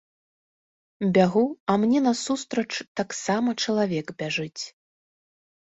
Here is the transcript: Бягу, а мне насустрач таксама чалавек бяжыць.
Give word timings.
Бягу, 1.17 1.43
а 1.73 1.75
мне 1.83 1.99
насустрач 2.09 2.65
таксама 3.03 3.49
чалавек 3.67 4.07
бяжыць. 4.25 4.59